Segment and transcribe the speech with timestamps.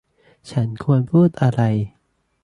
[0.51, 1.61] ฉันควรพูดอะไร